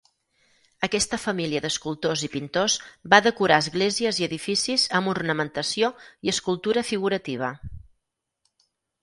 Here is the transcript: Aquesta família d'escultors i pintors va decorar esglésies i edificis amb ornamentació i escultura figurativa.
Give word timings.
Aquesta 0.85 1.17
família 1.25 1.59
d'escultors 1.65 2.23
i 2.27 2.29
pintors 2.35 2.77
va 3.15 3.19
decorar 3.27 3.59
esglésies 3.65 4.23
i 4.23 4.27
edificis 4.29 4.87
amb 5.01 5.13
ornamentació 5.13 5.93
i 6.29 6.35
escultura 6.35 6.87
figurativa. 6.91 7.53